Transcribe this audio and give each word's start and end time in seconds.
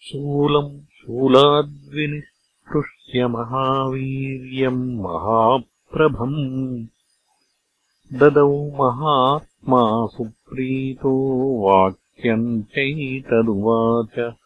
शूलम् 0.00 0.80
शूलाद्विनिष्पृश्य 0.80 3.26
महावीर्यम् 3.26 5.00
महा 5.00 5.58
प्रभम् 5.92 6.86
ददौ 8.18 8.70
महात्मा 8.70 10.06
सुप्रीतो 10.06 11.62
वाक्यम् 11.62 12.62
चैतदुवाचः 12.62 14.39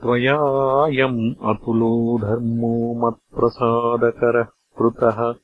त्वयायम् 0.00 1.34
अतुलो 1.42 2.18
धर्मो 2.18 3.06
मत्प्रसादकरः 3.06 4.46
कृतः। 4.78 5.34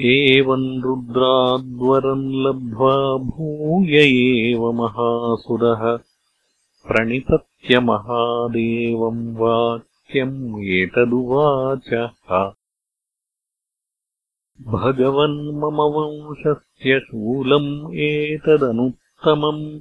एवम् 0.00 0.82
रुद्राद्वरम् 0.82 2.34
लब्ध्वा 2.34 3.16
भूय 3.16 3.96
एव 3.96 4.72
महासुरः 4.72 5.98
प्रणिपत्यमहादेवम् 6.86 9.36
वाक्यम् 9.36 9.93
एतदुवाचः 10.10 12.06
भगवन्मम 14.62 15.76
वंशस्य 15.76 17.00
शूलम् 17.00 17.94
एतदनुत्तमम्। 17.94 19.80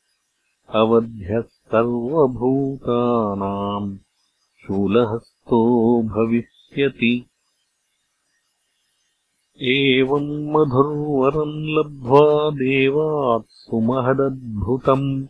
अवध्यः 0.76 1.42
सर्वभूतानाम् 1.42 3.98
शूलहस्तो 4.64 5.60
भविष्यति। 6.04 7.26
एवम् 9.62 10.24
मधुर्वरम् 10.24 11.78
लब्ध्वा 11.78 12.52
देवात् 12.52 13.46
सुमहदद्भुतम् 13.50 15.28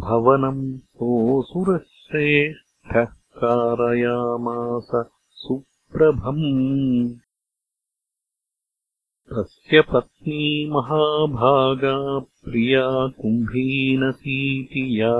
भवनम् 0.00 0.78
सोऽसुरश्रेष्ठः 0.78 3.06
कारयामास 3.38 4.88
सुप्रभम् 5.30 7.25
तस्य 9.32 9.80
पत्नी 9.80 10.70
महाभागा 10.70 12.18
प्रिया 12.18 13.06
कुम्भीनसीति 13.06 15.00
या 15.00 15.16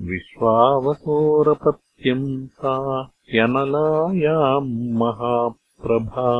विश्वावसोरपत्यम् 0.00 2.46
सा 2.46 3.02
ह्यनलायाम् 3.02 4.92
महाप्रभा। 4.92 6.34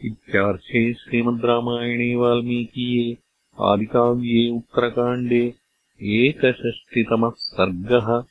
इत्यार्षे 0.06 0.94
श्रीमद् 0.94 1.45
रामायणे 1.45 2.15
वाल्मीकीये 2.15 3.18
आदिकाव्ये 3.59 4.50
उत्तरकाण्डे 4.50 5.53
एकषष्टितमः 6.01 7.31
सर्गः 7.36 8.30